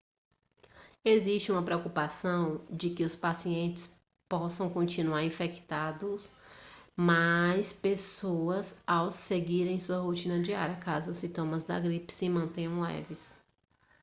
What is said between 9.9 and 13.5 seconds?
rotina diária caso os sintomas da gripe se mantenham leves